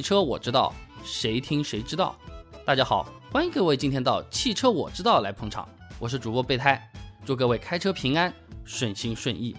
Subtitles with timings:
[0.00, 0.74] 汽车我知道，
[1.04, 2.16] 谁听谁知道。
[2.64, 5.68] 大家好，欢迎各位今天到汽车我知道来捧场，
[5.98, 6.90] 我是主播备胎，
[7.22, 8.32] 祝各位开车平安，
[8.64, 9.54] 顺心顺意。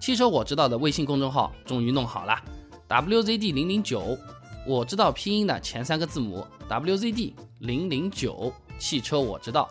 [0.00, 2.36] 汽车我知道的微信公众号终于弄好了
[2.88, 4.18] ，WZD 零零九，
[4.66, 9.70] 我知道拼音的前三个字母 WZD 零零九，汽车我知道。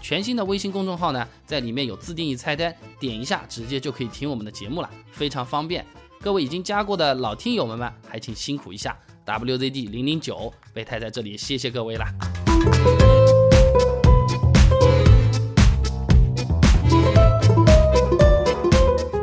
[0.00, 5.84] 全新的微信公众号呢，在里面有自定义菜单，点一下直接就可以听我们的节目了，非常方便。
[6.22, 8.98] 各位已经加过的老听友们们，还请辛苦一下。
[9.26, 12.12] WZD 零零九，备胎在这里谢谢各位啦。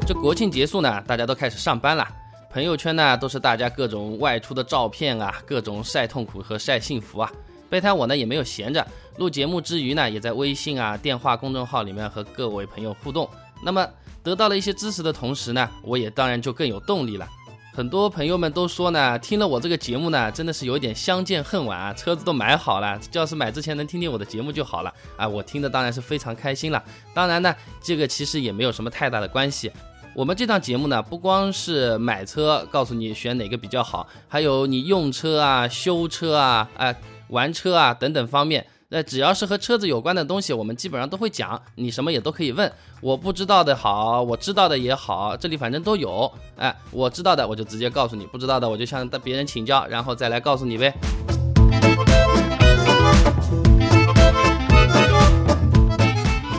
[0.08, 2.08] 这国庆结束呢，大家都开始上班了，
[2.50, 7.32] 朋友圈呢都是大家各种外出的照片啊，各种晒痛苦和晒幸福啊。
[7.70, 8.86] 备胎我呢也没有闲着，
[9.18, 13.30] 录节目之余呢，也在微信啊、电话公众号里面和各位朋友互动。
[13.64, 13.88] 那么
[14.24, 17.28] 得到了一些知识的同时呢，我也当然就更有动力了。
[17.74, 25.28] 很多朋友们都说呢，听了我这个节目呢，真的是有点相见恨晚啊，车子都买好了，要是买之前能听听我的节目就好了啊。
[25.28, 26.84] 我听的当然是非常开心了。
[27.14, 29.72] 当然呢，这个其实也没有什么太大的关系。
[30.14, 36.96] 我们这档节目呢，不光是买车，告诉你选哪个比较好，还有你用车啊、修车啊、哎。
[37.32, 41.60] 玩车啊等等方面，那只要是和车子有关的东西，我们基本上都会讲。
[41.76, 46.30] 你什么也都可以问，我不知道的好，我知道的也好，这里反正都有。
[46.58, 50.94] 哎，我知道的我就直接告诉你，不知道的我就向别人请教，然后再来告诉你呗。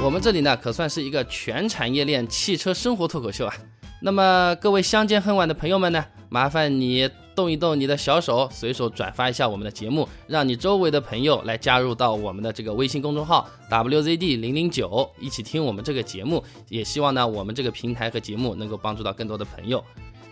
[0.03, 3.53] 我们这里呢，可算是一个全产业链汽车生活脱口秀啊。
[4.00, 7.10] 那么各位相见恨晚的朋友们呢，麻烦你。
[7.34, 16.42] 动一动你的小手，随手转发一下我们的节目，让你周围的朋友来加入到我们的这个微信公众号 WZD 零零九，一起听我们这个节目。
[16.69, 19.82] 也希望呢，我们这个平台和节目能够帮助到更多的朋友。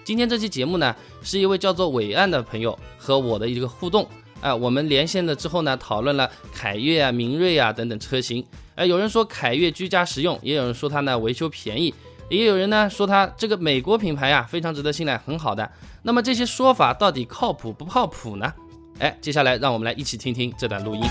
[0.05, 4.06] 今天这期节目呢，是一位叫做伟岸的朋友和我的一个互动。
[4.41, 8.44] 哎，我们连线了之后呢，讨论了凯越啊、明锐啊等等车型。
[8.75, 11.93] 哎，有人说凯越居家实用，也有人说它呢维修便宜。
[12.31, 15.69] 也有人呢说它这个美国品牌呀非常值得信赖，很好的。
[16.03, 18.53] 那么这些说法到底靠谱不靠谱呢？
[19.00, 21.03] 哎，接下来让我们来一起听听这段录音。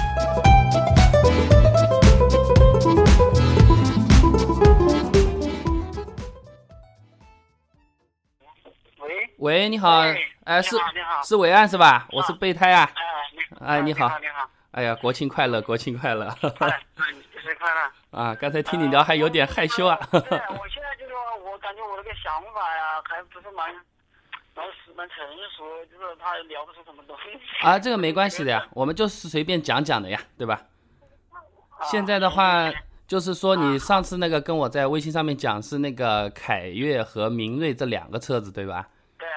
[8.98, 10.02] 喂喂，你好，
[10.46, 10.76] 哎是
[11.24, 12.08] 是伟岸是吧？
[12.12, 12.90] 我是备胎啊。
[13.60, 14.50] 哎你好，你好。
[14.72, 16.26] 哎呀，国庆快乐，国庆快乐。
[16.26, 16.70] 哎，
[17.32, 17.92] 节日快乐。
[18.20, 19.96] 啊，刚才听你聊还有点害羞啊。
[20.12, 21.14] 对，我现在就是
[21.46, 23.72] 我感觉我那个想法呀，还不是蛮
[24.96, 25.18] 蛮蛮成
[25.56, 27.40] 熟，就是他聊不出什么东西。
[27.66, 30.62] 啊，这个没关系的呀，我们就是随便讲讲的呀，对吧？
[31.84, 32.72] 现在的话，
[33.08, 38.90] 就是说你上次那个跟我在微信上面讲是那个凯越和明锐这两个车子，对吧？
[39.18, 39.28] 对。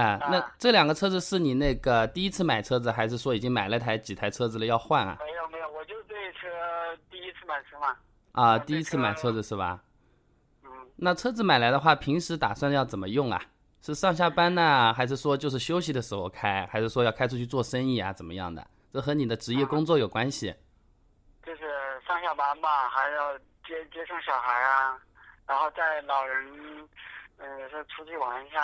[0.00, 5.18] 啊，那这两个车子是你那个第一次买车子，还是说已经买了台几台车子了要换啊？
[5.20, 6.48] 没有没有，我就这车
[7.10, 7.96] 第一次买车嘛。
[8.32, 9.82] 啊，第一次买车子是吧？
[10.64, 13.42] 嗯，那车子买来的话，平时打算要怎么用啊？
[13.82, 18.12] 是上下班呢，还是说就是休息的时候开，还是说要开出去做生意啊？
[18.12, 18.64] 怎么样的？
[18.92, 20.54] 这和你的职业工作有关系。
[21.44, 21.62] 就是
[22.06, 24.96] 上下班吧，还要接接送小孩啊，
[25.46, 26.88] 然后带老人，
[27.38, 28.60] 嗯，是出去玩一下。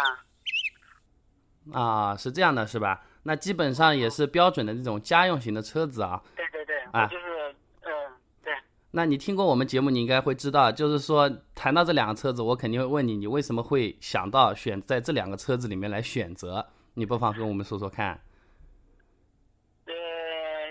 [1.73, 3.03] 啊，是这样的，是吧？
[3.25, 6.23] 那基本上也是标准的这种家用型的车子啊。
[6.37, 7.55] 对对对，啊，就是。
[8.91, 16.67] 那你听过我们节目，你应该会知道，就是说谈到这两个车子，我肯定会问你，你为什么会想到选在这两个车子里面来选择？
[16.95, 18.19] 你不妨跟我们说说看。
[19.85, 19.93] 呃，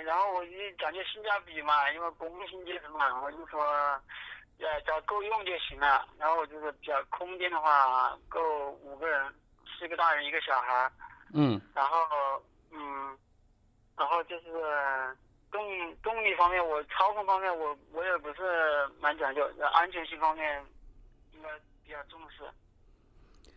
[0.04, 6.04] 然后我就讲究性价比嘛，因为工薪阶层嘛，我就说，呃，只要够用就行了。
[6.18, 9.32] 然后就是比较空间的话，够五个人，
[9.78, 10.92] 四个大人一个小孩。
[11.34, 11.62] 嗯。
[11.76, 11.96] 然后，
[12.72, 13.16] 嗯，
[13.96, 15.16] 然后就是。
[15.52, 20.64] 动动力方面，我操控方面，我我也不是蛮讲究，安全性方面
[21.34, 21.50] 应该
[21.86, 22.44] 比较重视。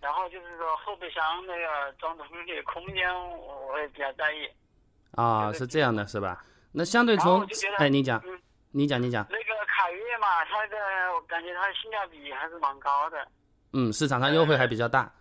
[0.01, 3.13] 然后就是说后备箱那个装东西空间，
[3.69, 4.49] 我也比较在意。
[5.13, 6.43] 啊，是这样的，是吧？
[6.73, 7.47] 那相对从
[7.79, 8.23] 哎，你讲，
[8.71, 9.27] 你讲，你讲。
[9.29, 10.77] 那个凯越嘛，它的
[11.15, 13.27] 我感觉它的性价比还是蛮高的。
[13.73, 15.13] 嗯，市场上优惠还比较大。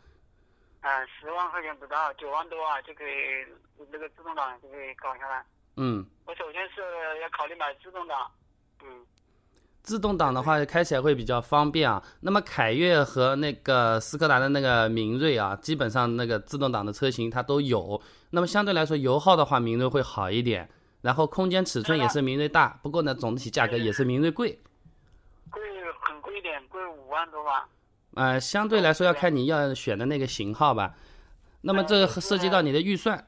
[0.82, 3.46] 啊，十万块钱不到，九万多啊就可以
[3.92, 5.44] 那个自动挡就可以搞下来。
[5.82, 6.82] 嗯，我首先是
[7.22, 8.30] 要考虑买自动挡。
[8.84, 8.88] 嗯，
[9.82, 12.04] 自动挡的话开起来会比较方便啊。
[12.20, 18.02] 那么凯越和那个斯柯达的那个明锐啊，基本上那个自动挡的车型它都有。
[18.32, 20.70] 那么相对来说油耗的话，明锐会好一点。
[21.02, 24.60] 然后空间尺寸也是明锐大，不过呢总体价格也是明锐贵。
[25.50, 25.62] 贵
[26.02, 27.70] 很贵一点，贵五万多吧。
[28.16, 30.94] 呃，相对来说要看你要选的那个型号吧。
[31.62, 33.26] 那么这涉及到你的预算。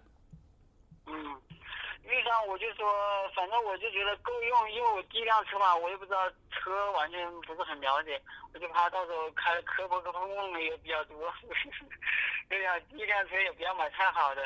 [2.82, 2.90] 说，
[3.36, 8.20] 反正我就觉得够用，因为我第一辆车嘛，我也不知道车完全不是很了解，
[8.54, 11.16] 我就怕到时候开的磕磕碰碰的也比较多，
[12.50, 14.42] 就想第一辆车也不要买太好的，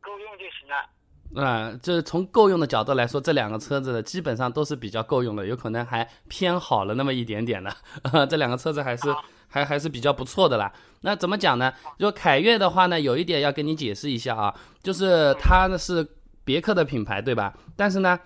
[0.00, 0.88] 够用就行了。
[1.36, 7.74] 啊，这从够用的角度来说，这两个车子基本上都是比较够用的，有可能还偏好了那么一点点的。
[8.30, 9.12] 这两个车子还是
[9.48, 10.72] 还还是比较不错的啦。
[11.00, 11.72] 那怎么讲呢？
[11.98, 16.06] 就凯越的话呢，有一点要跟你解释一下啊，就是它呢是
[16.44, 17.56] 别克的品牌，对吧？
[17.74, 18.18] 但是呢，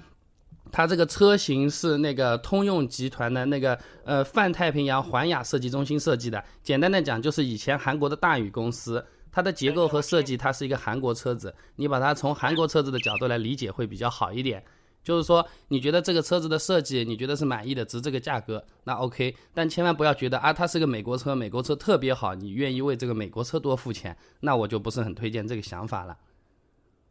[0.71, 6.45] 它这个车型是那个通用集团的那个呃泛太平洋环亚设计中心设计的。
[6.63, 9.05] 简单的讲，就是以前韩国的大宇公司。
[9.31, 14.65] 它的结构和设计，它是一个韩国车子，你把它从韩国车子的角度来理解会比较好一点。
[15.05, 19.37] 就是说，你觉得这个车子的设计，你觉得是满意的，值这个价格，那 OK。
[19.55, 26.17] 但千万不要觉得啊，它是个美国车，美国车特别好，你愿意为这个美国车多付钱，那我就不是很推荐这个想法了。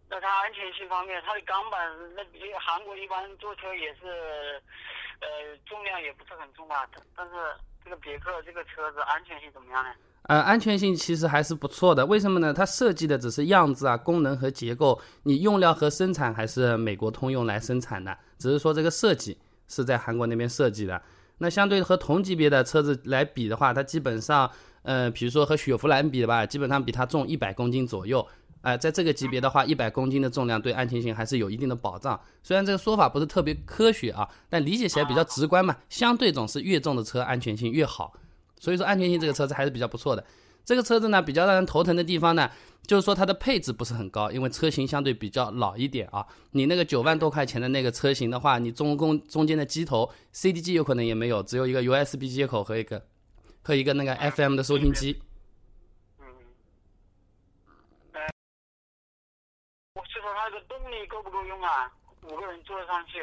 [0.09, 1.79] 那它安全性方面，它的钢板，
[2.15, 2.23] 那
[2.59, 4.61] 韩国一般坐车也是，
[5.19, 5.27] 呃，
[5.65, 6.87] 重量也不是很重吧？
[7.15, 7.33] 但是
[7.83, 9.89] 这个别克这个车子安全性怎么样呢？
[10.23, 12.05] 呃，安全性其实还是不错的。
[12.05, 12.53] 为什么呢？
[12.53, 19.37] 它设计的只是样子啊，功能和结构，你用料和生产还是美国通用来生产的，只是说这个设计
[19.67, 21.01] 是在韩国那边设计的。
[21.37, 24.49] 那相对和同级别的车子来比的话，它基本上，
[24.83, 28.27] 呃，比如说和雪佛兰比吧，基本上比它重一百公斤左右。
[28.67, 32.19] 哎，在这个级别的话，一百公斤的重量对安全性还是有一定的保障。
[32.43, 35.73] 虽然这个说法不是特别科学啊，但理解起来比较直观嘛。
[35.87, 38.11] 相对总是越重的车安全性越好。
[38.59, 40.25] 所以说安全性这个车子还是比较不错的。
[40.65, 42.51] 这个车子呢，比较让人头疼的地方呢，
[42.85, 46.27] 就是说它的配置不是很高，因为车型相对比较老一点啊。
[46.51, 53.01] 你那个九万多块钱的那个车型的话，你中共中间的机头 CD 机有可能也没有，只有一个 USB 接口和一个
[53.61, 55.21] 和一个那个 FM 的收听机。
[56.19, 56.25] 嗯。
[59.95, 61.91] 我是说它的动力够不够用啊？
[62.23, 63.19] 五个人坐上去。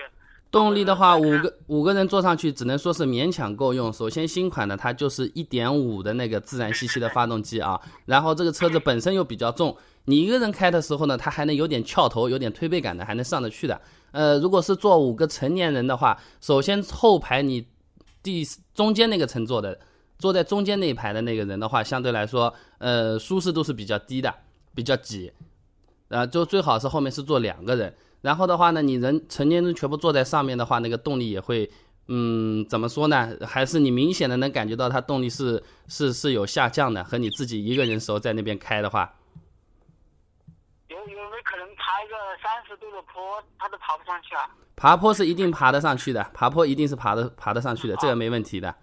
[0.51, 3.93] 动力的话，五个五个人坐上去只能说是勉强够用。
[3.93, 13.81] 首先，新款的它就是一点五的那个自然吸气的发动机啊， 然后这个车子本身又比较重，你一个人开的时候呢，它还能有点翘头，有点推背感的，还能上得去的。
[14.13, 17.67] 呃，如果是坐五个成年人的话，首先后排你
[18.23, 19.77] 第中间那个乘坐的，
[20.21, 24.33] 坐在中间那一排的那个人的话，相对来说，呃，舒适度是比较低的，
[24.73, 25.33] 比较挤，
[26.15, 27.93] 呃，就最好是后面是坐两个人。
[28.23, 31.69] 然后的话呢，你人成年人全部坐在上面的话，那个动力也会，
[32.07, 33.37] 嗯，怎么说呢？
[33.45, 39.13] 还是你明显的能感觉到它动力是是是有下降的，和你自己一个人时候在那边开的话，
[40.89, 44.49] 有有没有可能爬一个三十度的坡，它都爬不上去啊？
[44.77, 48.75] 爬坡是一定爬得上去的，爬坡一定是爬得爬得上去的，这个没问题的。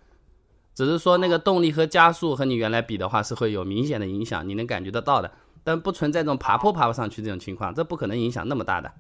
[0.76, 5.32] 只是说那个动力和加速和你原来比的话，是会有明显的影响，你能感觉得到的。
[5.64, 8.92] 但不存在这种爬坡爬不上去这种情况，这不可能影响那么大的。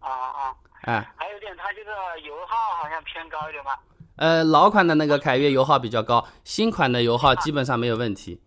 [0.00, 3.78] 啊啊，哎，还有点，它这个油耗好像偏高一点吧？
[4.16, 8.40] 呃，老款的那个凯越油耗比较高，新款的油耗基本上没有问题。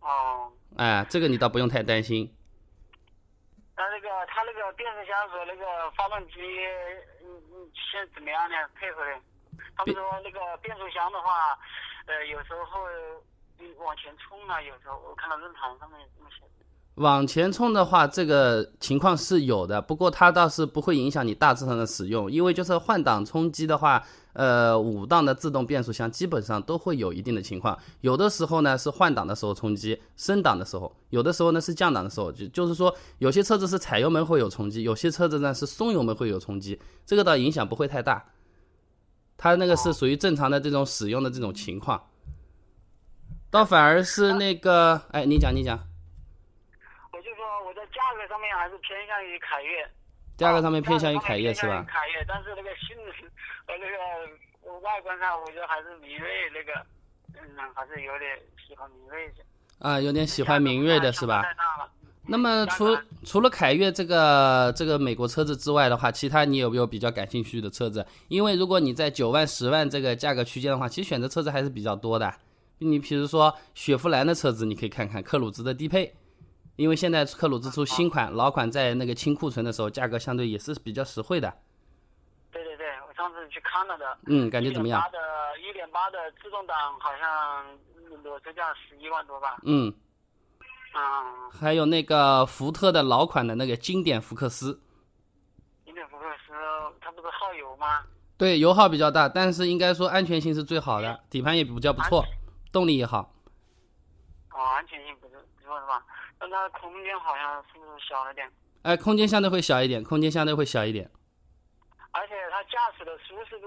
[0.00, 2.32] 哦，哎，这个你倒不用太担心。
[3.74, 6.34] 那那个它那个变速箱和那个发动机，
[7.24, 8.54] 嗯嗯，现在怎么样呢？
[8.78, 9.18] 配合的？
[9.76, 11.58] 他们说那个变速箱的话，
[12.06, 12.90] 呃，有时候会
[13.78, 16.44] 往前冲啊，有时候我看到论坛上面那么写。
[16.96, 24.04] 往前冲的话，这个情况是有的，不过它倒是不会影响你大致上的使用，因为就是换挡冲击的话，
[24.34, 38.22] 呃，五档的自动变速箱基本上都会有一定的情况，有的时候呢是换挡的时候冲击，升档的时候，有的时候呢是降档的时候，就就是说有些车子是踩油门会有冲击，有些车子呢是松油门会有冲击，这个倒影响不会太大，
[39.38, 42.02] 它那个是属于正常的这种使用的这种情况，
[43.52, 45.78] 倒反而是那个，哎，你讲你讲。
[47.12, 49.86] 我就说我在价格上面还是偏向于凯越，
[50.38, 51.84] 价格上面偏向于凯越是吧？
[51.86, 56.72] 凯越，但是那个性能和那个外观上，我觉得还是明锐那个，
[57.34, 57.44] 嗯，
[57.74, 59.44] 还是有点喜欢明锐一些。
[59.80, 61.44] 啊，有点喜欢明锐的是吧？
[62.26, 68.06] 那么除除了凯越这个这个美国车子之外的话，其他你有没有比较感兴趣的车子？
[68.28, 72.32] 因为如果你在九万十万这个价格区间的话，其实选择车子还是比较多的。
[72.82, 76.14] 你比如说雪佛兰的车子，你可以看看克鲁兹的低配。
[76.76, 81.52] 因为现在克鲁兹出新款，老款在那个清库存的时候，价格相对也是比较实惠的。
[82.50, 84.18] 对对对，我上次去看了的。
[84.26, 84.98] 嗯，感觉怎么样？
[84.98, 87.66] 一点八的，一点八的自动挡好像
[88.22, 89.58] 裸车价十一万多吧。
[89.64, 89.92] 嗯。
[90.92, 91.50] 啊。
[91.52, 94.80] 还有那个福特的老款的那个经典福克斯。
[95.84, 96.52] 经典福克斯，
[97.02, 98.00] 它不是耗油吗？
[98.38, 102.24] 对，油耗比较大，但是应该说安全性是最好的，底盘也比较不错，
[102.72, 103.32] 动力也好。
[104.50, 106.04] 哦，安全性不是不错是吧？
[106.38, 108.50] 但它空间好像是不是小了点？
[108.82, 111.08] 哎，空间相对会小一点，空间相对会小一点。
[112.14, 113.66] 而且它驾驶的舒适度，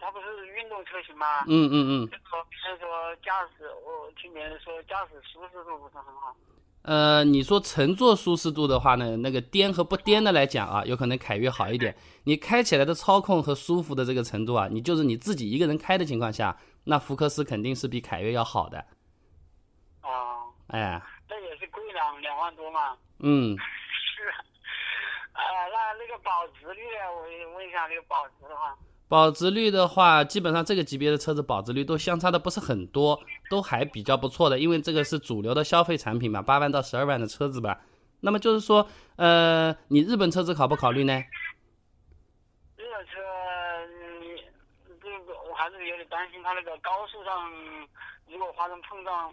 [0.00, 1.44] 它不是运动车型吗？
[1.46, 2.06] 嗯嗯嗯。
[2.06, 6.34] 就说别人说驾驶，我听别人说驾驶舒适度不是很好。
[6.82, 11.94] 呃，你说乘坐舒适度的话呢，那个颠和不颠的来讲啊，有可能凯越好一点。
[12.24, 18.84] 你开起来的操控和舒服的这个程度啊，你就是你自己一个人开的情况下，那福克斯肯定是比凯越要好的。
[20.02, 20.52] 哦。
[20.68, 21.00] 哎。
[21.28, 22.96] 这也是贵两两万多嘛。
[23.18, 23.56] 嗯。
[23.58, 24.22] 是。
[25.32, 28.76] 呃，那那个保值率，我问一下，那个保值的话。
[29.06, 34.58] 保值率的话，基本上这个级别的车子保值率都相差的不是很多，都还比较不错的。
[34.58, 37.80] 因为这个是主流的消费产品嘛，八万到十二万的车子吧。
[38.20, 41.12] 那么就是说，呃，你日本车子考不考虑呢？
[42.76, 43.20] 日本车，
[45.86, 47.50] 有点担心，它那个高速上
[48.30, 49.32] 如果发生碰撞，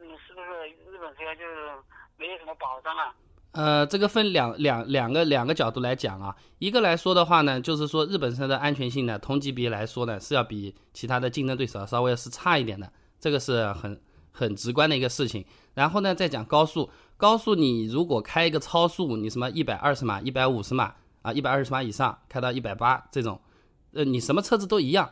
[0.00, 1.70] 嗯，是不是日本车就是
[2.16, 3.14] 没有什么保障啊？
[3.52, 15.44] 呃，这个分两两两个两个角度来讲啊，一个来说的话呢，就是说日本车的安全性呢，同级别来说呢，是要比其他的竞争对手稍微是差一点的，这个是很很直观的一个事情。
[15.74, 23.40] 然后呢，再讲高速，高速你如果开一个超速，你什么一百二十码、一百五十码啊，一百二十码以上开到一百八这种，
[23.94, 25.10] 呃，你什么车子都一样，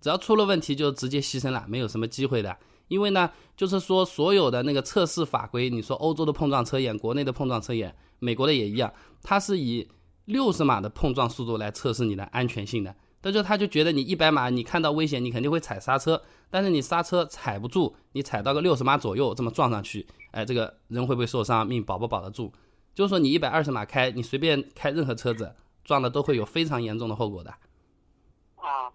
[0.00, 2.56] 只要出了问题就直接牺牲了，没有什么机会的。
[2.88, 9.88] 因为呢，就是说所有的那个测试法规，你说欧洲的碰撞车眼、国内的碰撞车眼、美国的也一样，它是以
[10.26, 12.94] 六十码的碰撞速度来测试你的安全性的。
[13.20, 22.52] 但就他就觉得你一百码，你看到危险，你肯定会踩刹车，但是你刹车踩不住，你踩到个六十码左右这么撞上去，哎，这个人会不会受伤，命保不保得住？
[22.94, 27.50] 就是说你一百二十码开，你随便开任何车子撞了都会有非常严重的后果的。
[27.50, 28.92] 啊，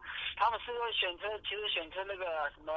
[0.93, 2.74] 选车，其实选车那个什么。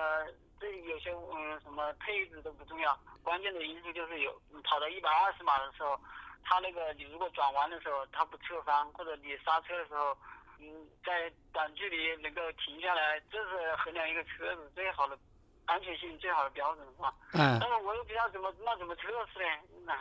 [0.60, 5.98] 这有些嗯什么配置都不重要，关键的因素就是有你跑到一百二十码的时候，
[6.42, 10.16] 它那个你如果转弯的时候它不侧翻，或者你刹车的时候，
[10.60, 15.18] 嗯在短距离能够停下来，这是衡量一个车子最好的
[15.66, 17.12] 安全性最好的标准是吧？
[17.34, 17.58] 嗯。
[17.60, 19.02] 但是我又不知道怎么那怎么测
[19.34, 19.40] 试
[19.84, 19.92] 呢？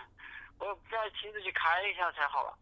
[0.59, 2.53] 那我不知道亲自去开一下才好了。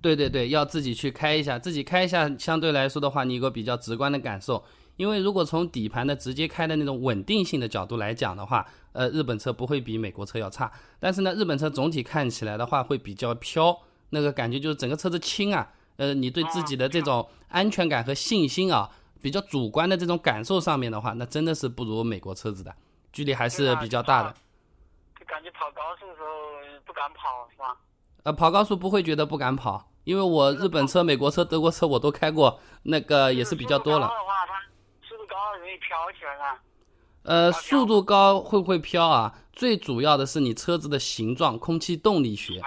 [0.00, 4.64] 对对对，要自己去开一下，自己开一下，相对来说的话，你有个比较直观的感受。
[4.96, 10.70] 因为如果从底盘的直接开的那种稳定性的角度来讲的话，呃，日本车不会比美国车要差。
[11.00, 13.76] 但是呢，日本车总体看起来的话会比较飘，
[14.10, 15.72] 那个感觉就是整个车子轻啊。
[15.96, 18.90] 呃，你对自己的这种安全感和信心啊，
[19.22, 22.74] 比较主观的这种感受上面的话，那真的是不如美国车子的，
[23.12, 24.34] 距离还是比较大的。
[25.18, 26.26] 就感觉跑高速的时候
[26.84, 27.76] 不敢跑是吧？
[28.24, 34.06] 呃，跑高速不会觉得不敢跑，因为我日本车、美国车、德国车我都开过，那个也是比较多了。
[34.06, 34.16] 容
[35.74, 36.58] 易飘起来了。
[37.22, 39.34] 呃，速度高会不会飘啊？
[39.52, 42.60] 最主要的是你车子的形状、空气动力学，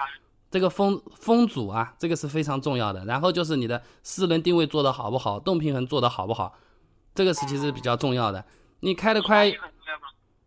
[0.50, 3.04] 这个风风阻啊，这个是非常重要的。
[3.04, 6.58] 然后就是你的四轮定位做得好不好，动平衡做得好不好，
[7.14, 8.44] 这个是其实比较重要的。
[8.80, 9.52] 你开得快，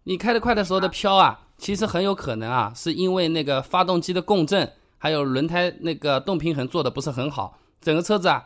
[0.03, 8.45] 你开得快的时候的飘啊，其实很有可能啊，是因为那个发动机的共振，还有轮胎那个动平衡做的不是很好，整个车子啊，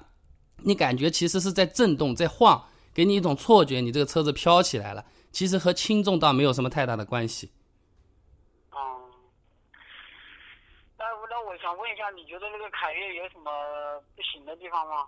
[0.58, 2.66] 你感觉其实是在震动，在晃。
[2.96, 7.52] 给你一种错觉，你这个车子飘起来了，其实和轻重倒没有什么太大的关系。
[8.72, 9.04] 哦，
[10.98, 13.52] 那那我想问一下，你觉得那个凯越有什么
[14.16, 15.06] 不行的地方吗？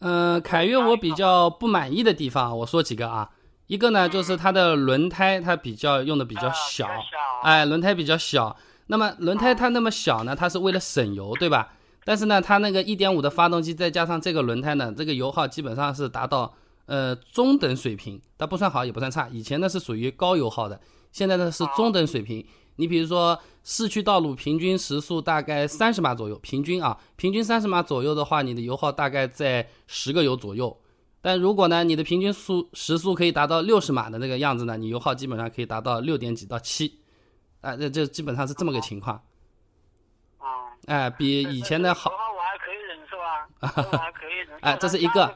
[0.00, 3.30] 嗯，凯越我比较不满意的地方，我说几个啊。
[3.68, 6.88] 一个呢，就是它的轮胎，它比较用的比较小，
[7.44, 8.56] 哎，轮胎比较小。
[8.88, 11.72] 那么轮胎它那么小呢，它是为了省油，对吧？
[12.04, 16.52] 但是呢，它那个一点五的发动机再加上这个轮胎呢，这个油耗基本上是达到。
[16.90, 19.28] 呃，中等水平，它不算好也不算差。
[19.28, 20.80] 以前呢是属于高油耗的，
[21.12, 22.44] 现在呢是中等水平。
[22.74, 30.76] 你比如说市区道路平均时速大概三十码左右，平均啊，平均三十码左右的话，你的油耗大概在十个油左右。
[31.22, 36.98] 但如果呢，你的平均速时速可以达到六十码的那个样子呢，你油耗基本上可以达到六点几到七，
[37.60, 39.14] 啊，这这基本上是这么个情况。
[40.38, 42.10] 啊，哎，比以前的好。
[42.10, 43.46] 油耗我还可以忍受啊，
[43.92, 44.66] 我还可以忍受。
[44.66, 45.32] 哎，这是一个。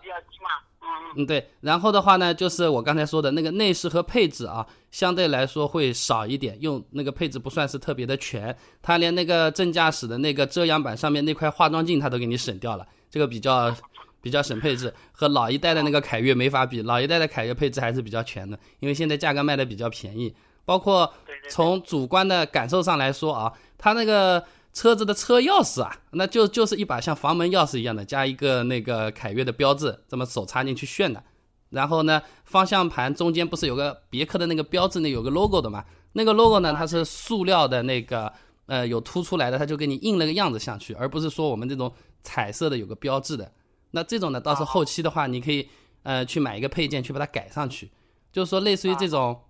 [1.16, 13.74] 嗯，对，然后的话呢，就是我刚才说的那个内饰和配置啊，相对来说会少一点，用那个配置不算是特别的全，它连那个正驾驶的那个遮阳板上面那块化妆镜它都给你省掉了，这个比较
[14.20, 21.12] 比较省配置，和老一代的那个凯越没法比，老一代的凯越配置还是比较全的，因为现在价格卖的比较便宜，包括
[21.48, 24.44] 从主观的感受上来说啊，它那个。
[24.74, 31.22] 车子的车钥匙啊，那就就是一把像房门钥匙一样的，加一个那个凯越的标志，这么手插进去炫的。
[31.70, 35.84] 然后呢，方向盘中间不是有个别克的那个标志，那有个 logo 的嘛？
[36.12, 38.32] 那个 logo 呢，它是塑料的那个
[38.66, 43.50] 呃有凸出来的，它就给你印了个样子上去，而不是说我们这种彩色的有个标志的。
[43.92, 45.68] 那这种呢，倒是后期的话，你可以
[46.02, 47.90] 呃去买一个配件去把它改上去，
[48.32, 49.40] 就是说类似于这种，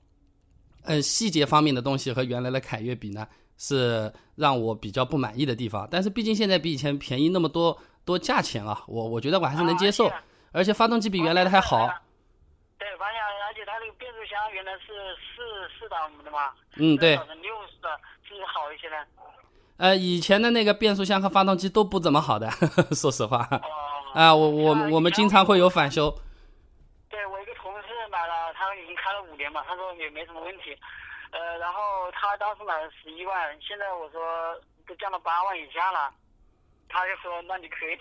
[0.83, 3.27] 呃细节方面的东西和原来的凯越比呢，
[3.57, 5.89] 是让我比较不满意的地方。
[5.91, 10.11] 但是毕竟现在比以前便宜那么多多价钱啊，我我觉得我还是能接受，
[10.53, 11.87] 而且发动机比原来的还好。
[12.79, 17.89] 对，发现而且它那个变速箱原来是四四档的嘛，嗯对，六十的，
[18.29, 18.97] 是不是好一些呢？
[19.77, 22.49] 呃，以前的那个变速箱和发动机都不怎么好的，
[22.95, 23.49] 说实话。
[23.51, 23.61] 哦。
[24.15, 26.09] 啊，我我我们经常会有返修。
[27.11, 30.71] 对我一个同事买了，他已经开了五年嘛，他说也没什么问题。
[31.35, 34.55] 呃，然后他当时买了十一万，现在我说
[34.87, 36.09] 都降到八万以下了，
[36.89, 37.99] 他就说那你可以。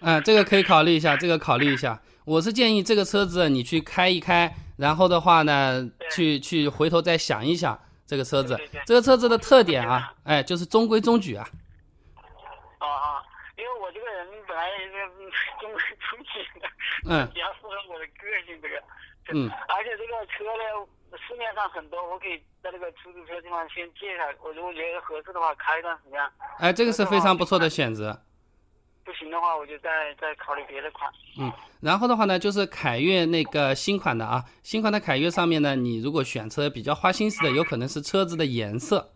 [0.00, 2.00] 嗯，这个可以考虑一下，这个考虑一下。
[2.24, 8.58] 我是建议这个车子你去开一开，然后的话呢，去去回头再想一想这个车子。
[8.84, 11.46] 这个车子的特点啊，哎，就是中规中矩啊。
[12.80, 13.22] 哦哦。
[13.56, 14.92] 因为我这个人本来也是
[15.60, 16.68] 中规中矩的，
[17.08, 18.82] 嗯，比较符合我的个性，这个，
[19.32, 20.86] 嗯，而且这个车呢，
[21.28, 26.18] 市面上很多，我可以在那个出租车地方先借一下，我如果觉得合适的话，开一段时间。
[26.58, 28.18] 哎，这个是非常不错的选择。
[29.04, 31.10] 不行的话，我就再再考虑别的款。
[31.38, 39.12] 嗯，然后的话呢，就是凯越那个新款的啊，新款的凯越上面呢，你如果选车比较花心思的，有可能是车子的颜色。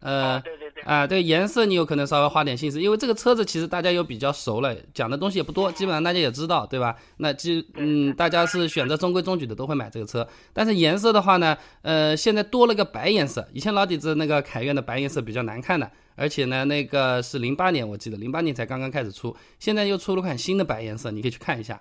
[0.00, 6.96] 呃，对对对，啊，这个颜色你有可能稍微花点心思，因为这个车子其实大家又比较熟了，讲的东西也不多，基本上大家也知道，对吧？
[7.18, 21.80] 那基嗯，大家是选择中规中矩的都会买这个车，但是颜色的话呢，呃，现在多了个白颜色，以前老底子那个凯越的白颜色比较难看的，而且呢，那个是零八年我记得零八年才刚刚开始出，现在又出了款新的白颜色，你可以去看一下。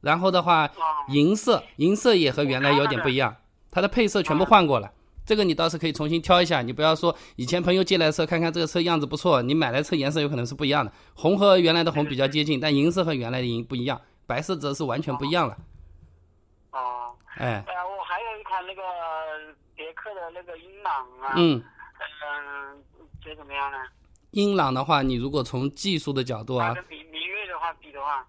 [0.00, 0.68] 然后的话，
[1.08, 3.36] 银色银色也和原来有点不一样，
[3.70, 4.90] 它的配色全部换过了。
[5.24, 15.56] 这个你倒是可以重新挑一下，你不要说以前朋友借来车，看看这个车样子不错，你买来车颜色有可能是不一样的，红和原来的红比较接近，但银色和原来的银不一样，白色则是完全不一样了。
[16.72, 18.82] 哦，哎，呃，我还有一款那个
[19.76, 21.62] 别克的那个英朗啊，嗯，
[22.22, 22.82] 嗯，
[23.22, 23.78] 这怎么样呢？
[24.32, 28.26] 英朗的话，你如果从技术的角度啊，跟明明锐的话比的话，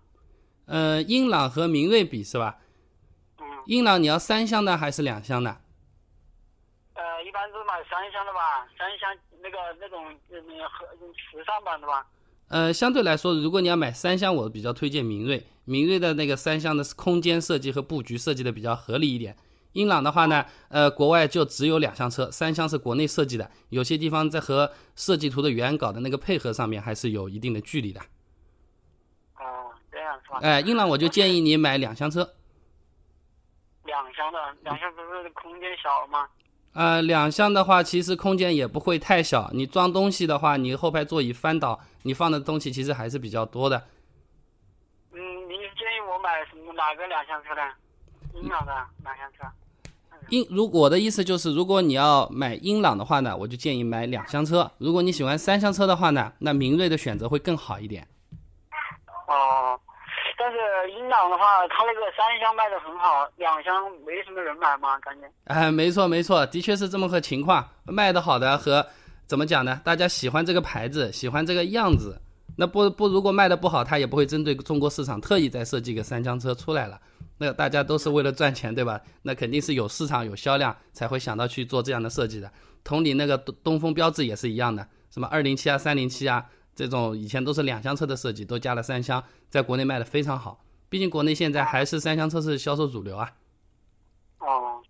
[0.65, 2.57] 呃，英朗和明锐比是吧？
[3.39, 5.57] 嗯，英朗你要三厢的还是两厢的？
[7.33, 9.09] 一般都买三厢的吧，三厢
[9.41, 12.05] 那个那种嗯和时尚版的吧。
[12.49, 15.43] 呃，相对来说，如果你要买三厢，我比较推荐明锐。
[15.65, 19.35] 明锐的那个三厢的空间设计和布局设计的比较合理一点。
[19.71, 27.99] 英朗的话呢，呃，国外就只有两厢车，三厢是国内设计的，有些地方在和设计图的原稿的那个配合上面还是有一定的距离的。
[29.39, 30.37] 哦，这样是吧？
[30.43, 32.31] 哎，英朗我就建议你买两厢车。
[33.85, 36.29] 两厢的，两厢不是空间小吗？
[36.73, 39.49] 呃，两厢的话，其实空间也不会太小。
[39.53, 43.77] 你装东西的话，你后排座椅翻倒，你放的东西其实还是比较多的。
[45.11, 47.61] 嗯，您建议我买什么哪个两厢车呢？
[48.41, 49.45] 英朗的两厢车。
[50.29, 54.71] 英，如我的意思就是，如果你要买英朗的话呢，我就建议买两厢车。
[54.79, 58.07] 如果你喜欢三厢车的话呢，那明锐的选择会更好一点。
[59.27, 59.79] 哦。
[60.43, 60.57] 但是
[60.91, 65.31] 英朗的话，它那个三厢卖的很好，两厢没什么人买嘛，感觉。
[65.45, 67.65] 哎，没错没错，的确是这么个情况。
[67.85, 68.85] 卖的好的和
[69.25, 69.79] 怎么讲呢？
[69.85, 72.21] 大家喜欢这个牌子，喜欢这个样子。
[72.57, 76.99] 那不不，如果卖的不好，他也不会针对中国市场特意再设计个三厢车出来了。
[77.37, 78.99] 那大家都是为了赚钱，对吧？
[79.21, 82.51] 那肯定是有市场有销量才会想到去做这样的设计的。
[82.83, 86.43] 同理，那个东东风标致也是一样的，什么二零七啊、三零七啊。
[86.75, 90.59] 这种以前都是两厢车的设计，都加了三厢，在国内卖的非常好。
[90.89, 93.31] 毕竟国内现在还是三厢车是销售主流啊。
[94.39, 94.81] 哦，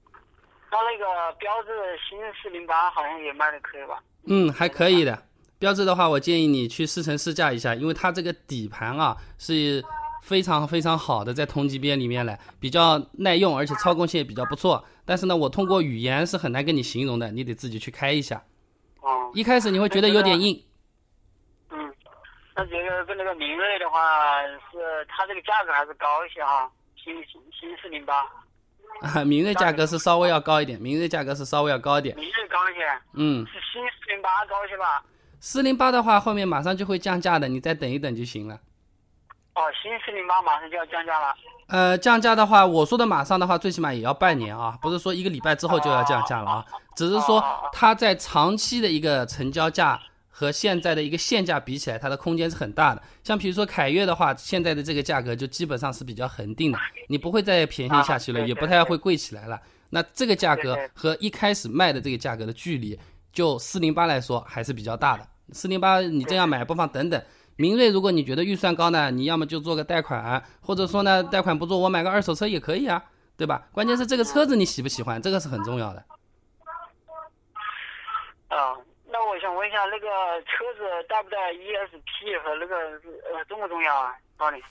[0.72, 1.70] 那那个标致
[2.10, 4.04] 新四零八好像也卖的可以吧？
[4.26, 5.24] 嗯，还可以的。
[5.60, 9.82] 标致的话，我建议你去试乘试驾一下，因为它这个底盘啊是
[10.22, 14.84] 非常非常好的，在同级别里面来比较耐用，而且操控性也比较不错。
[15.06, 18.44] 但是呢，我通过语言是很难跟你形容的，你得自己去开一下。
[19.00, 19.32] 哦。
[19.34, 20.62] 一开始你会觉得有点硬。
[22.56, 28.24] 那这个跟那个明锐的话，是它这个价格还是高一些哈，新新新四零八。
[29.02, 32.16] 啊，明锐价格是稍微要高一点，明锐价格是稍微要高一点。
[32.16, 32.86] 明锐高一些。
[33.14, 33.44] 嗯。
[33.48, 35.04] 是新四零八高一些吧？
[35.40, 38.56] 四零八的话，后面马上就会降价的，你再等一等就行了。
[39.56, 41.36] 哦，新四零八马上就要降价了。
[41.70, 50.00] 呃，降价的话，我说的马上的话，最起码也要半年啊，不是说一个礼拜之后就要降价了啊，只是说它在长期的一个成交价。
[50.36, 53.04] 和现在的一个现价比起来，它的空间是很大的。
[53.24, 59.62] 像比如说凯越的话，现在的这个价格就基本上是比较恒定的，你不会再便宜下去了，也不太会贵起来了。
[59.92, 63.00] 那这个价格和一开始卖的这个价格的距离，
[63.32, 65.28] 就四零八来说还是比较大的。
[65.52, 67.24] 四零八你这样买，不妨等等。
[67.56, 73.04] 明锐，如果你觉得预算高呢，你要么就做个贷款，或者说呢贷款不做，我买个二手车也可以啊，
[73.38, 73.68] 对吧？
[73.72, 76.04] 关键是这个车子你喜不喜欢，这个是很重要的。
[78.48, 78.83] 啊，那
[79.34, 80.08] 我想问一下，那个
[80.46, 82.76] 车子带不带 ESP 和那个
[83.34, 84.14] 呃重不重要啊？
[84.38, 84.62] 到底？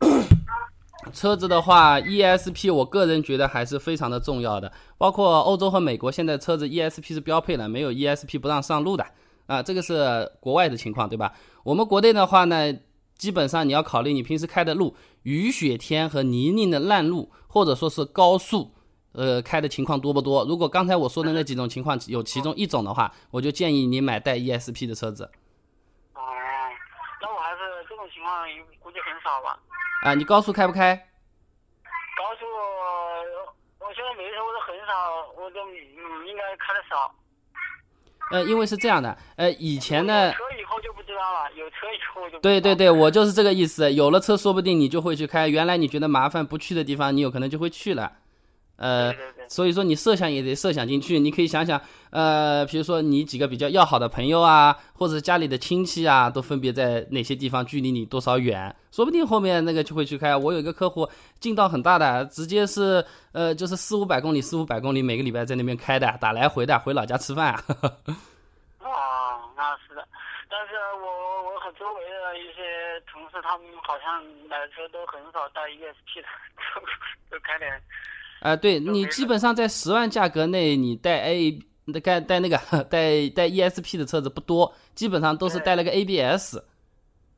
[1.12, 9.06] 车子的话，ESP 我个人觉得还是非常的重要的，包括欧洲和美国现在车子 ESP 是标配的，没有 ESP 不让上路的
[9.46, 11.34] 啊，这个是国外的情况，对吧？
[11.62, 12.72] 我们国内的话呢，
[13.18, 18.72] 基本上你要考虑你平时开的路，雨雪天和泥泞的烂路，或者说是高速，
[19.16, 20.44] 呃，开的情况多不多？
[20.44, 25.24] 如果刚才我说的那几种情况有其中一种的话，我就建议你买带 ESP 的车子。
[26.12, 26.20] 哦，
[27.22, 28.46] 那我还是这种情况
[28.78, 29.58] 估计很少吧。
[30.02, 30.94] 啊，你高速开不开？
[30.94, 32.44] 高速，
[33.80, 34.92] 我现在没车，我都很少，
[35.40, 37.14] 我都嗯应该开的少。
[38.32, 43.90] 呃，因为是这样的，呃，以前呢，有车以后就不知道了，有车以后就对对对，我就是这个意思。
[43.94, 48.12] 有了车，说不定你就会去开，原来你觉得麻烦不去的地方，你有可能就会去了。
[48.76, 49.14] 呃，
[49.48, 60.36] 所以说你设想也得设想进去，你可以想想，呃，比如说你几个比较要好的朋友啊，或者家里的亲戚啊，都分别在哪些地方，距离你多少远，说不定后面那个就会去开。
[60.36, 61.08] 我有一个客户，
[61.40, 67.54] 劲道很大的，直接是呃，就是四五百公里，四五百公里，每个礼拜在那边开的，打来回的，回老家吃饭。
[68.84, 70.06] 啊，那是的，
[70.50, 76.28] 但是我我和周围的一些同事，他们好像买车都很少带 ESP 的，
[76.74, 76.80] 都
[77.30, 77.66] 都开的。
[78.40, 81.58] 啊，对你基本上在十万价格内，你带 A
[82.02, 82.56] 带带那个
[82.90, 86.56] 带带 ESP 的车子不多，基本上都是带了个 ABS。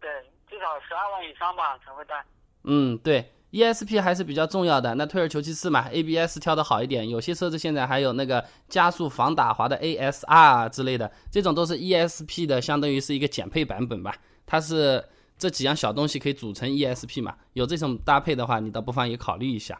[0.00, 0.10] 对，
[0.48, 2.24] 至少十二万以上吧才会带。
[2.64, 4.94] 嗯，对，ESP 还是比较重要的。
[4.94, 7.08] 那退而求其次嘛，ABS 挑的好一点。
[7.08, 14.14] 有些车子现在还有那个加速防打滑的 ASR 之类的，这种都是 ESP 的，相当于是一个减配版本吧。
[14.44, 15.02] 它是
[15.38, 17.36] 这几样小东西可以组成 ESP 嘛？
[17.52, 19.78] 有这种搭配的话，你倒不妨也考虑一下。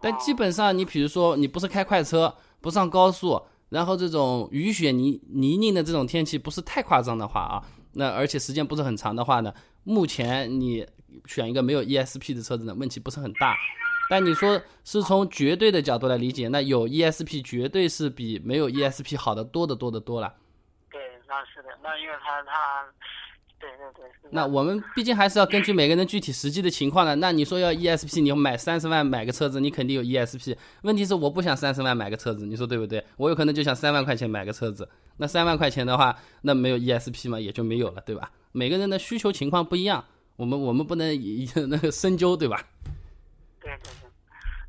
[0.00, 7.62] 但基本上，你比如说，你不是开快车，不上高速，然后这种雨雪泥泥泞的这种天气不是太夸张的话啊，
[7.94, 9.52] 那而且时间不是很长的话呢，
[9.84, 10.86] 目前你
[11.26, 13.56] 选一个没有 ESP 的车子呢，问题不是很大。
[14.10, 20.32] 但你说是从绝对的角度来理解，那有 ESP 绝对是比没有 ESP 好的多得多得多了。
[20.90, 22.86] 对，那是的，那因为它它。
[23.60, 27.16] 对对对，那我们毕竟还是要根据每个人具体实际的情况的。
[27.16, 30.56] 那你说要 ESP，你要买三十万买个车子，你肯定有 ESP。
[30.82, 33.04] 问题是我不想三十万买个车子，你说对不对？
[33.16, 34.88] 我有可能就想三万块钱买个车子。
[35.16, 38.30] 那三万块钱的话，那没有 ESP 嘛，也就没有了，对吧？
[38.52, 40.04] 每个人的需求情况不一样，
[40.36, 42.62] 我们我们不能以那个深究，对吧？
[43.60, 44.08] 对对对。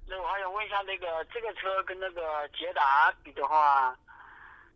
[0.08, 3.95] 那我还想问一下，那个这个车跟那个捷达比的话。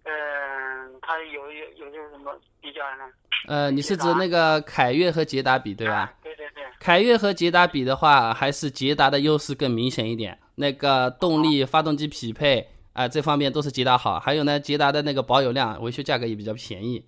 [0.03, 3.11] 嗯，它有有有些什么比较呢？
[3.47, 6.13] 呃，你是指那个凯越和捷达比对吧？
[6.23, 6.63] 对对对。
[6.79, 10.37] 凯越和捷达比的话，还是捷达的优势更明显一点。
[10.55, 14.19] 那个动力、发动机匹配啊，这方面都是捷达好。
[14.19, 17.05] 还有呢，捷达的那个保有量、维修价格也比较便宜，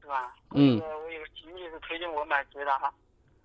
[0.00, 0.34] 是吧？
[0.54, 0.78] 嗯。
[0.80, 2.92] 我有个亲戚是推荐我买捷达。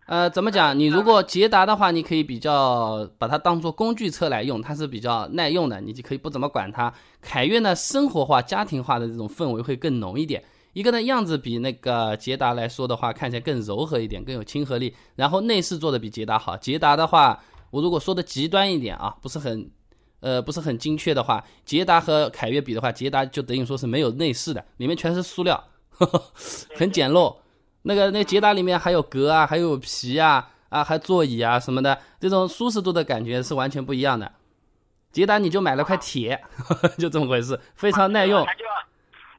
[0.05, 0.77] 呃，怎么讲？
[0.77, 6.93] 你如果捷达的话，你可以比较把它当做工具车来用，它是比较耐用的，你就可以不怎么管它。
[7.21, 10.43] 凯越呢，生活化、家庭化的这种氛围会更浓一点。
[10.73, 14.93] 一个呢，样子比那个捷达来说的话，看起来更柔和一点，更有亲和力。
[15.15, 16.55] 然后内饰做的比捷达好。
[16.55, 17.41] 捷达的话，
[17.71, 19.71] 我如果说的极端一点啊，不是很，
[20.19, 26.23] 呃，不是很精确的话，捷达和凯越比的话，捷达就等于说是没有内饰的，里面全是塑料，呵 呵
[26.75, 27.35] 很简陋。
[27.87, 34.31] 那个那捷达里面还有革啊，还有皮啊，啊，还座椅啊什么的，这种舒适度的感觉是完全不一样的。
[35.11, 36.43] 捷达你就买了块铁，
[36.97, 38.43] 就这么回事，非常耐用。
[38.43, 38.65] 就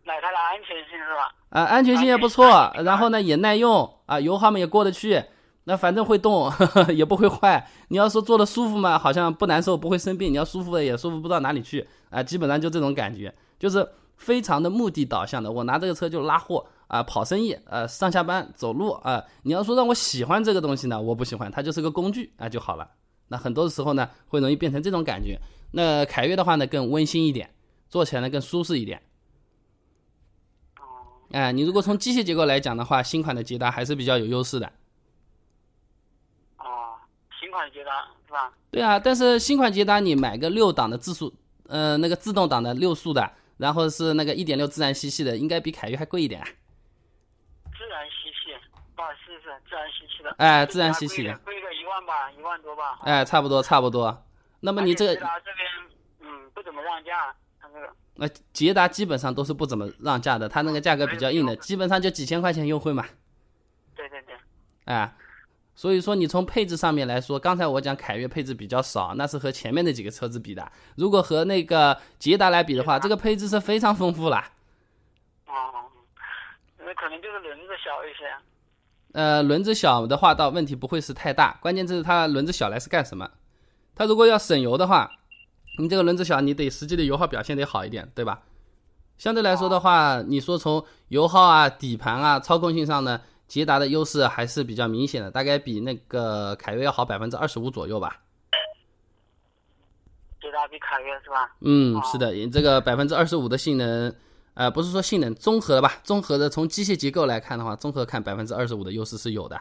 [0.04, 1.34] 买它的安全性是吧？
[1.50, 5.22] 啊，安全性也不错，然后呢也耐用啊，油耗嘛也过得去。
[5.64, 6.48] 那反正会动，
[6.94, 7.68] 也不会坏。
[7.88, 10.32] 你要说坐的舒服嘛，好像不难受，不会生病。
[10.32, 13.84] 你要舒服的也舒服不到哪里去啊，基本上就这种感觉，就是
[14.16, 15.50] 非常的目的导向的。
[15.50, 16.64] 我拿这个车就拉货。
[16.88, 22.88] 啊，跑生意，呃，上下班走路啊，你要说让我喜欢这个东西呢，我不喜欢，它就是个工具啊就好了。
[23.28, 25.36] 那很多的时候呢，会容易变成这种感觉。
[25.72, 27.50] 那凯越的话呢，更温馨一点，
[27.88, 29.02] 坐起来呢更舒适一点。
[31.32, 34.66] 哎，你如果从机械结构来讲的话，新款的捷达还是比较有优势的。
[36.58, 36.94] 哦，
[37.40, 37.90] 新款捷达
[38.28, 38.52] 是吧？
[38.70, 41.34] 对啊，但是新款捷达你买个六档的自速，
[41.66, 46.40] 呃，那个自动挡的六速的，然后是那个一点六自然吸气的，应该比凯越还贵一点。
[49.14, 54.24] 是是自然吸气的，哎，自然吸气的，贵个一万吧，一万多吧，哎，差不多差不多。
[54.60, 55.68] 那么你这个捷达这边，
[56.20, 57.88] 嗯，不怎么让价，他这个。
[58.14, 63.04] 那捷达基本上都是不怎么让价的，它那个价格比较硬的，基本上就几千块钱优惠嘛。
[63.94, 64.34] 对对对，
[64.86, 65.14] 哎，
[65.74, 70.72] 所以说你从配置上面来说，刚才我讲凯越配置比较少，那是和前面那几个车子比的。
[70.96, 74.42] 如果和那个捷达来比的话，这个配置是非常丰富了。
[75.46, 75.84] 哦，
[76.78, 78.34] 那可能就是轮子小一些。
[79.16, 81.58] 呃，轮子小的话，倒问题不会是太大。
[81.62, 83.30] 关键就是它轮子小来是干什么？
[83.94, 85.10] 它如果要省油的话，
[85.78, 88.42] 你这个轮子小，你得实际的油耗表现得好一点，对吧？
[89.16, 98.20] 相对来说的话，你说从油耗啊、底盘啊、操控性上呢，捷达的优势还是比较明显的，大概比那个凯越要好百分之二十五左右吧。
[100.42, 101.56] 捷达比凯越是吧？
[101.60, 104.14] 嗯，是的，这个百分之二十五的性能。
[104.56, 106.00] 呃，不是说性能综合的吧？
[106.02, 109.60] 综合的从机械结构来看的话，综合看百分之二十五的优势是有的，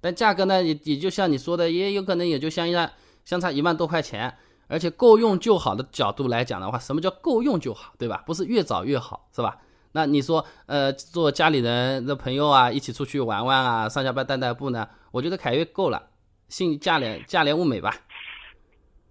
[0.00, 2.88] 但价格呢，也也就像你说的，也有可能也就相差
[3.24, 4.32] 相差一万多块钱，
[4.68, 8.22] 而且够用就好的角度来讲的话，什么叫够用就好，对吧？
[8.24, 9.58] 不是越早越好，是吧？
[9.92, 14.88] 那你说，呃，做家里人的朋友啊，一起出去玩玩啊，上下班代代步呢？
[15.10, 16.00] 我觉得凯越够了，
[16.48, 17.96] 性价廉价廉物美吧。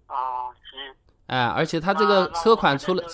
[0.06, 0.94] 啊，行。
[1.26, 3.04] 哎，而且它这个车款出了。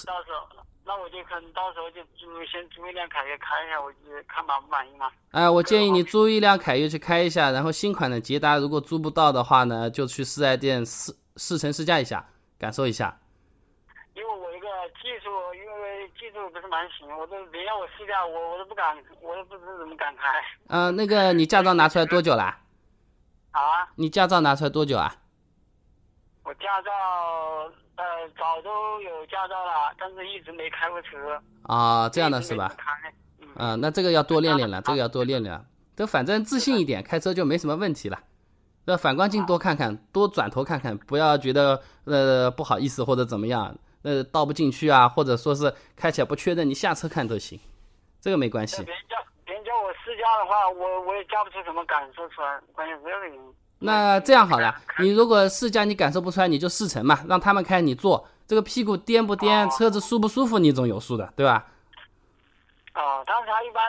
[0.88, 5.10] 那我就可能到时候就租先租一辆凯越开一下，我就看满不满意嘛。
[5.32, 12.24] 哎，我建议你租一辆凯越去开一下，然后新款的捷达如果租不到的话呢，就去四 S 店试试乘试驾一下，
[12.56, 13.18] 感受一下。
[14.14, 14.68] 因为我一个
[15.02, 20.40] 技术，因为技术不是蛮行，我都别让我试驾，我我都不敢，我都不知怎么敢开。
[20.68, 22.44] 嗯，那个你驾照拿出来多久了？
[23.50, 23.88] 啊？
[23.96, 25.12] 你驾照拿出来多久啊？
[26.44, 27.72] 我驾照。
[27.96, 28.04] 呃，
[28.38, 31.40] 早都有驾照了，但是一直没开过车。
[31.62, 32.70] 啊，这样的是吧？
[33.56, 35.58] 嗯，那这个要多练练了， 这个要多练练。
[35.96, 38.18] 这反正自信一点，开车就没什么问题了。
[38.84, 47.58] 那反光镜多看看，多转头看看，不要觉得呃不好意思或者怎么样，呃倒不进去啊，或者说是开起来不确认，你下车看都行，
[48.20, 48.84] 这个没关系。
[48.84, 53.40] 别人叫别人叫我试驾的话，我我也驾不出什么感受出来，关键是这个原因。
[53.78, 61.66] 那这样好了，你如果试驾你感受不出来，你就试乘嘛，让他们开你坐，这个屁股颠不颠，车子舒不舒服，你总有数的，对吧？
[62.94, 63.82] 哦，但是他一般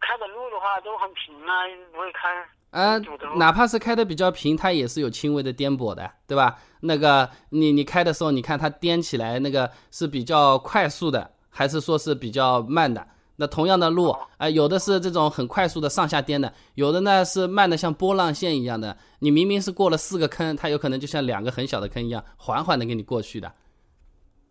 [0.00, 2.46] 开的路的话都很平啊，不会开。
[2.70, 3.04] 嗯，
[3.36, 6.58] 哪怕是开的比较平，它也是有轻微的颠簸的，对吧？
[6.80, 13.06] 那个你你开的时候，你看它颠起来那个是比较快速的，还是说是比较慢的？
[13.36, 18.96] 那同样的路，啊，有的是这种很快速的上下颠的，有的呢是慢的像波浪线一样的。
[19.18, 23.48] 你明明是过了四个坑，它有可能就像两个很小的坑一样，缓缓的给你过去的。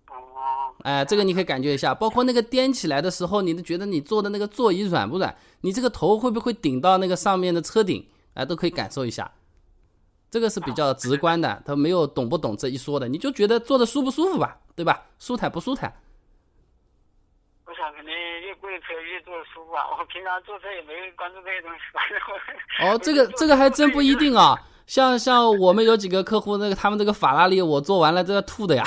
[0.07, 5.33] 哦，哎，这个你可以感觉一下，包括那个颠起来的时候，你都觉得你坐的那个座椅软不软？
[5.61, 8.05] 你这个头会不会顶到那个上面的车顶？
[8.33, 9.31] 哎，都可以感受一下。
[10.29, 15.05] 这个是比较直观的，它没有懂不懂这一说的，你就觉得坐的舒不舒服吧，对吧？
[15.19, 15.93] 舒坦不舒坦？
[17.65, 18.13] 我想肯定
[18.73, 19.85] 越贵的车越坐的舒服啊！
[19.97, 22.19] 我平常坐车也没关注这些东西，反正
[22.89, 22.93] 我。
[22.93, 24.57] 哦，这个这个还真不一定啊！
[24.87, 28.83] 像像我们有几个客户，那个他们这个法拉利，我坐完了都要吐的呀，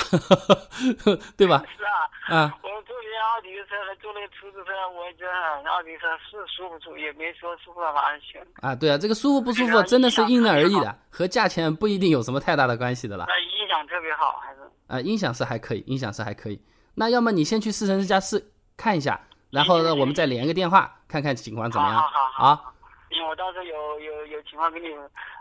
[1.37, 1.63] 对吧？
[1.77, 2.37] 是啊。
[2.37, 2.53] 啊。
[2.61, 8.39] 我坐一辆奥迪的车，还坐那个出租车，我觉得奥迪车是舒服舒，也没说舒服到哪里去。
[8.61, 13.25] 啊，对啊，这个舒服不舒服真的是因人而异的，和价钱不一定有什么太大的关系的了。
[13.27, 14.59] 那音响特别好还是？
[14.87, 16.61] 啊，音响是还可以，音响是还可以。
[16.95, 18.51] 那要么你先去试乘试驾试。
[18.77, 22.03] 看一下，然后呢，我们再连个电话，看看情况怎么样
[22.37, 22.61] 啊？
[23.09, 24.87] 因为我到时候有有有情况跟你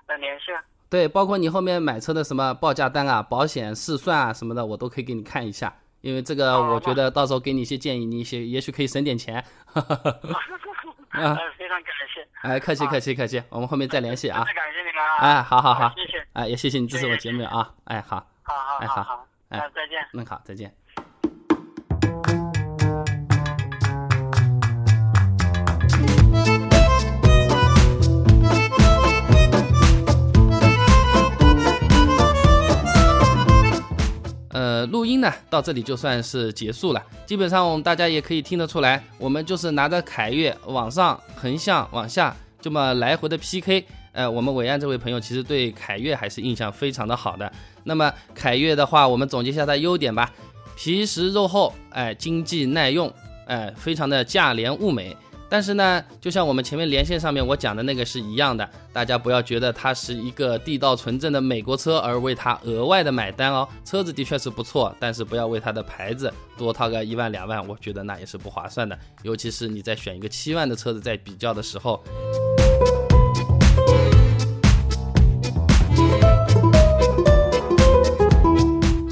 [0.06, 0.46] 呃联系。
[0.88, 5.74] 对，包括你后面买车的什么报价单啊、保险试算啊什么的，我都可以给你看一下。
[6.00, 9.44] 因为这个，我觉得到时候给你一些建议，你些也许可以省点钱。
[9.74, 9.82] 啊，
[11.58, 12.28] 非常感谢。
[12.42, 14.44] 哎，客气客气客气，我们后面再联系啊。
[14.44, 15.16] 感谢你们啊。
[15.18, 16.24] 哎，好好好，谢谢。
[16.34, 17.74] 哎，也谢谢你支持我节目啊。
[17.86, 18.24] 哎，好。
[18.44, 19.26] 好好哎，好好。
[19.48, 20.06] 哎，再见。
[20.12, 20.72] 嗯，好，再见。
[34.56, 37.02] 呃，录音呢到这里就算是结束了。
[37.26, 43.84] 基本上我们大家也可以听得出来，我们就是拿着凯越往上横向往下这么来回的 PK。
[44.12, 47.52] 呃，我们伟岸这位朋友其实对凯越还是印象非常的好的。
[47.84, 50.32] 那么凯越的话，我们总结一下它优点吧：
[50.74, 53.12] 皮实肉厚，哎，经济耐用，
[53.46, 55.14] 哎，非常的价廉物美。
[55.48, 63.68] 但是呢，就像我们前面连线上面我讲的那个是一样的，大家不要觉得它是一个地道纯正的美国车而为它额外的买单哦。
[63.84, 68.98] 车子的确是不错，但是不要为它的牌子多掏个一万两万，我觉得那也是不划算的。
[69.22, 72.02] 尤其是你在选一个七万的车子在比较的时候。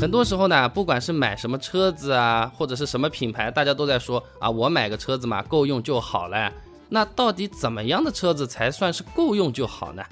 [0.04, 6.52] 很多时候呢，不管是买什么车子啊，或者是什么品牌，大家都在说啊，我买个车子嘛，够用就好了。
[6.90, 10.04] 那到底怎么样的车子才算是够用就好呢？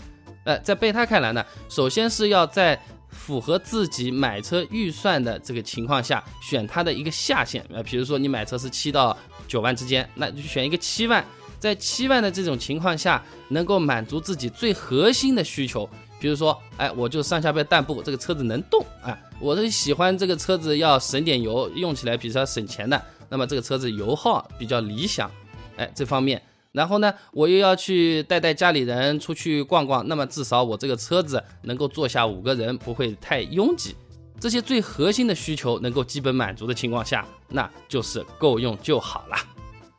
[0.44, 7.62] 呃，在备胎看来呢，首先是要在符合自己买车预算的这个情况下，选它的一个下限。
[7.70, 9.14] 呃，比如说你买车是七到
[9.46, 11.22] 九万之间，那就选一个七万，
[11.58, 15.86] 在七万的这种情况下，能够满足自己最核心的需求。
[16.18, 25.28] 比如说，哎，我就上下班代步，这个车子能动啊，我是喜欢这个车子要省点油，用起来比较省钱的，那么这个车子油耗比较理想，
[25.76, 33.96] 哎，这方面，然后呢，我又要去带带家里人出去逛逛，那么至少我这个车子能够坐下五个人，不会太拥挤，
[34.38, 39.36] 这些最核心的需求能够基本满足的情况下，那就是够用就好了。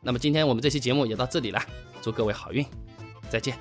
[0.00, 1.62] 那么今天我们这期节目也到这里了，
[2.00, 2.64] 祝各位好运，
[3.28, 3.58] 再见。